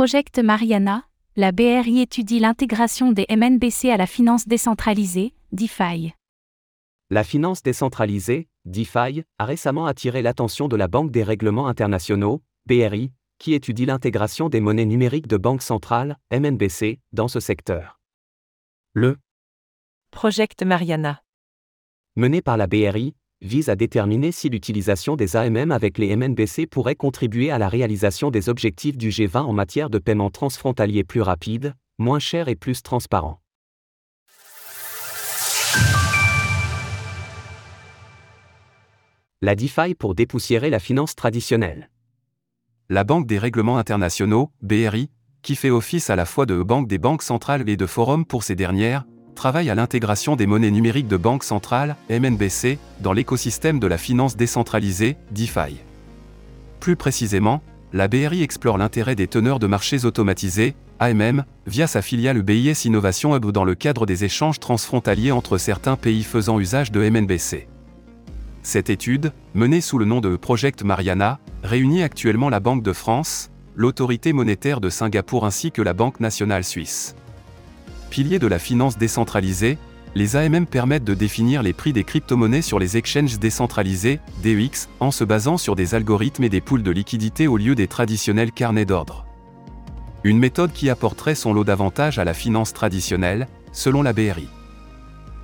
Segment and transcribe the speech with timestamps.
[0.00, 1.04] Project Mariana,
[1.36, 6.14] la BRI étudie l'intégration des MNBC à la finance décentralisée, DeFi.
[7.10, 13.12] La finance décentralisée, DeFi, a récemment attiré l'attention de la Banque des règlements internationaux, BRI,
[13.38, 18.00] qui étudie l'intégration des monnaies numériques de banque centrale, MNBC, dans ce secteur.
[18.94, 19.18] Le
[20.12, 21.22] Project Mariana,
[22.16, 26.94] mené par la BRI, vise à déterminer si l'utilisation des AMM avec les MNBC pourrait
[26.94, 31.74] contribuer à la réalisation des objectifs du G20 en matière de paiement transfrontalier plus rapide,
[31.98, 33.40] moins cher et plus transparent.
[39.42, 41.90] La DeFi pour dépoussiérer la finance traditionnelle.
[42.90, 46.98] La Banque des règlements internationaux, BRI, qui fait office à la fois de banque des
[46.98, 51.16] banques centrales et de forum pour ces dernières, travaille à l'intégration des monnaies numériques de
[51.16, 55.80] banque centrale, MNBC, dans l'écosystème de la finance décentralisée, DeFi.
[56.80, 57.62] Plus précisément,
[57.92, 63.34] la BRI explore l'intérêt des teneurs de marchés automatisés, AMM, via sa filiale BIS Innovation
[63.34, 67.66] Hub dans le cadre des échanges transfrontaliers entre certains pays faisant usage de MNBC.
[68.62, 73.50] Cette étude, menée sous le nom de Project Mariana, réunit actuellement la Banque de France,
[73.74, 77.16] l'autorité monétaire de Singapour ainsi que la Banque nationale suisse.
[78.10, 79.78] Piliers de la finance décentralisée,
[80.16, 85.12] les AMM permettent de définir les prix des crypto-monnaies sur les exchanges décentralisés, DEX, en
[85.12, 88.84] se basant sur des algorithmes et des poules de liquidités au lieu des traditionnels carnets
[88.84, 89.24] d'ordre.
[90.24, 94.48] Une méthode qui apporterait son lot d'avantages à la finance traditionnelle, selon la BRI.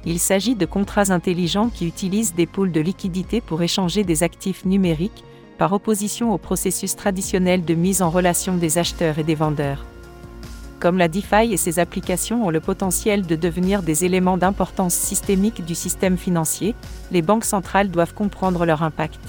[0.05, 4.65] il s'agit de contrats intelligents qui utilisent des pools de liquidités pour échanger des actifs
[4.65, 5.25] numériques,
[5.57, 9.87] par opposition au processus traditionnel de mise en relation des acheteurs et des vendeurs.
[10.79, 15.65] Comme la DeFi et ses applications ont le potentiel de devenir des éléments d'importance systémique
[15.65, 16.75] du système financier,
[17.11, 19.21] les banques centrales doivent comprendre leur impact.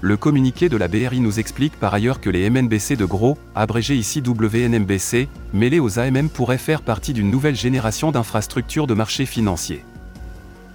[0.00, 3.96] Le communiqué de la BRI nous explique par ailleurs que les MNBC de gros, abrégé
[3.96, 9.84] ici WNMBC, mêlés aux AMM pourraient faire partie d'une nouvelle génération d'infrastructures de marché financier.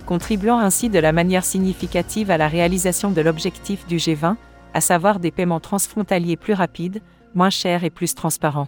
[0.05, 4.35] contribuant ainsi de la manière significative à la réalisation de l'objectif du G20,
[4.73, 7.01] à savoir des paiements transfrontaliers plus rapides,
[7.33, 8.67] moins chers et plus transparents.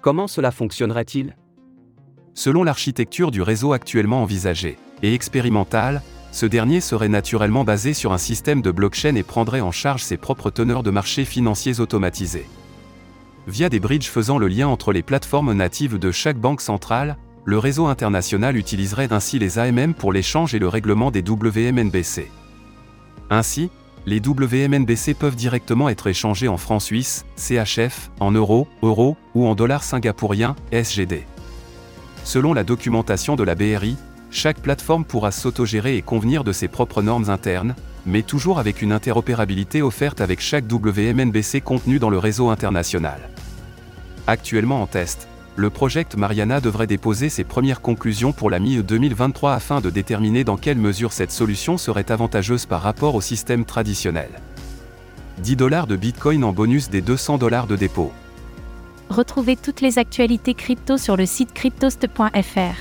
[0.00, 1.36] Comment cela fonctionnerait-il?
[2.32, 6.00] Selon l'architecture du réseau actuellement envisagé et expérimental,
[6.32, 10.16] ce dernier serait naturellement basé sur un système de blockchain et prendrait en charge ses
[10.16, 12.46] propres teneurs de marché financiers automatisés.
[13.46, 17.58] Via des bridges faisant le lien entre les plateformes natives de chaque banque centrale, le
[17.58, 22.30] réseau international utiliserait ainsi les AMM pour l'échange et le règlement des WMNBC.
[23.28, 23.70] Ainsi,
[24.06, 29.54] les WMNBC peuvent directement être échangés en francs suisses, CHF, en euros, euros, ou en
[29.54, 31.24] dollars singapouriens, SGD.
[32.24, 33.96] Selon la documentation de la BRI,
[34.30, 37.74] chaque plateforme pourra s'autogérer et convenir de ses propres normes internes,
[38.06, 43.30] mais toujours avec une interopérabilité offerte avec chaque WMNBC contenu dans le réseau international.
[44.26, 45.28] Actuellement en test,
[45.60, 50.56] le Project Mariana devrait déposer ses premières conclusions pour la mi-2023 afin de déterminer dans
[50.56, 54.30] quelle mesure cette solution serait avantageuse par rapport au système traditionnel.
[55.42, 58.10] 10 dollars de Bitcoin en bonus des 200 dollars de dépôt.
[59.10, 62.76] Retrouvez toutes les actualités crypto sur le site cryptost.fr.